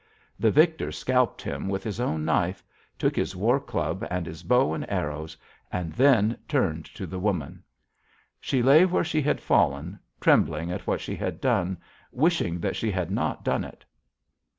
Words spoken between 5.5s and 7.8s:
and then turned to the woman.